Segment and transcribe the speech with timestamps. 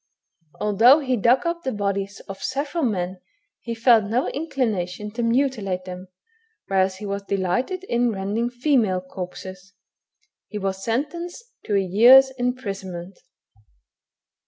[0.59, 3.19] Although he dug up the bodies of several men
[3.59, 6.07] he felt no inclination to mutilate them,
[6.65, 9.73] whereas he delighted in rending female corpses.
[10.47, 13.19] He was sentenced to a year's imprisonment.